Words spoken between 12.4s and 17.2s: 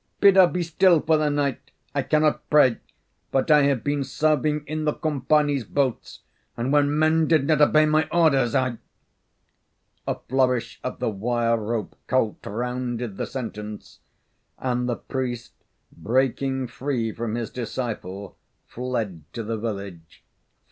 rounded the sentence, and the priest, breaking free